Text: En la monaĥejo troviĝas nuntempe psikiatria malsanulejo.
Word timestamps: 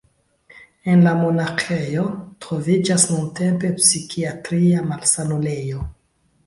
En 0.93 1.03
la 1.07 1.11
monaĥejo 1.19 2.07
troviĝas 2.47 3.07
nuntempe 3.13 3.73
psikiatria 3.83 4.85
malsanulejo. 4.93 5.89